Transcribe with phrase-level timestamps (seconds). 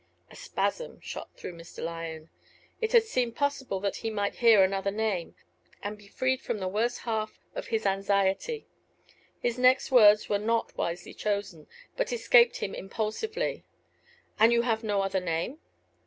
[0.31, 1.83] A spasm shot through Mr.
[1.83, 2.31] Lyon.
[2.81, 5.35] It had seemed possible that he might hear another name,
[5.83, 8.65] and be freed from the worse half of his anxiety.
[9.41, 11.67] His next words were not wisely chosen,
[11.97, 13.63] but escaped him impulsively.
[14.39, 15.59] "And you have no other name?"